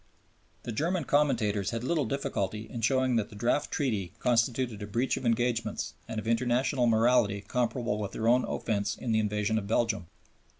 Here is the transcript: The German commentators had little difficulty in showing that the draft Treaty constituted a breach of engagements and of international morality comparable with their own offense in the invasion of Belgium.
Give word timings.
The 0.63 0.71
German 0.71 1.03
commentators 1.03 1.69
had 1.69 1.83
little 1.83 2.05
difficulty 2.05 2.67
in 2.67 2.81
showing 2.81 3.17
that 3.17 3.29
the 3.29 3.35
draft 3.35 3.69
Treaty 3.69 4.13
constituted 4.17 4.81
a 4.81 4.87
breach 4.87 5.15
of 5.15 5.27
engagements 5.27 5.93
and 6.07 6.19
of 6.19 6.27
international 6.27 6.87
morality 6.87 7.41
comparable 7.41 7.99
with 7.99 8.13
their 8.13 8.27
own 8.27 8.43
offense 8.43 8.95
in 8.97 9.11
the 9.11 9.19
invasion 9.19 9.59
of 9.59 9.67
Belgium. 9.67 10.07